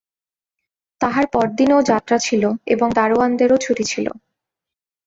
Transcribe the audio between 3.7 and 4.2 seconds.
ছিল।